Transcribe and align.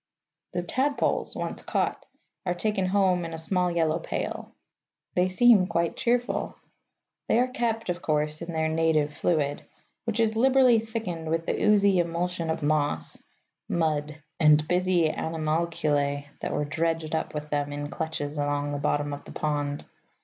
The 0.53 0.63
tadpoles, 0.63 1.35
once 1.35 1.61
caught, 1.61 2.07
are 2.43 2.55
taken 2.55 2.87
home 2.87 3.23
in 3.23 3.35
a 3.35 3.37
small 3.37 3.69
yellow 3.69 3.99
pail. 3.99 4.51
They 5.13 5.29
seem 5.29 5.67
quite 5.67 5.95
cheerful. 5.95 6.55
They 7.27 7.37
are 7.37 7.47
kept, 7.47 7.87
of 7.87 8.01
course, 8.01 8.41
in 8.41 8.51
their 8.51 8.67
native 8.67 9.13
fluid, 9.13 9.63
which 10.05 10.19
is 10.19 10.35
liberally 10.35 10.79
thickened 10.79 11.29
with 11.29 11.45
the 11.45 11.63
oozy 11.63 11.99
emulsion 11.99 12.49
of 12.49 12.63
moss, 12.63 13.21
mud, 13.69 14.23
and 14.39 14.67
busy 14.67 15.07
animalculæ 15.07 16.25
that 16.39 16.51
were 16.51 16.65
dredged 16.65 17.13
up 17.13 17.35
with 17.35 17.51
them 17.51 17.71
in 17.71 17.85
clutches 17.85 18.39
along 18.39 18.71
the 18.71 18.79
bottom 18.79 19.13
of 19.13 19.25
the 19.25 19.31
pond. 19.31 19.85